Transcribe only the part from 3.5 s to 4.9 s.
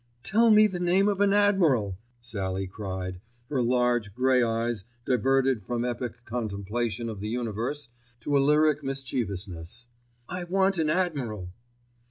large, grey eyes